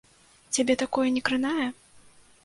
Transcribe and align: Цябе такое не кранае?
Цябе 0.55 0.75
такое 0.83 1.07
не 1.17 1.23
кранае? 1.29 1.67